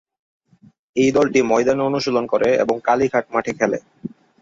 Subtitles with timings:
[0.95, 3.77] এই দলটি ময়দানে অনুশীলন করে এবং কালীঘাট মাঠে খেলে।